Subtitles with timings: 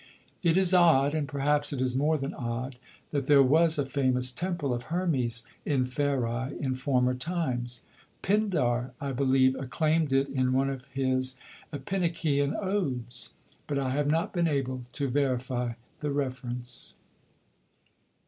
[0.41, 2.77] It is odd, and perhaps it is more than odd,
[3.11, 7.83] that there was a famous temple of Hermes in Pheræ in former times.
[8.23, 11.35] Pindar, I believe, acclaimed it in one of his
[11.71, 13.33] Epinikean odes;
[13.67, 16.95] but I have not been able to verify the reference.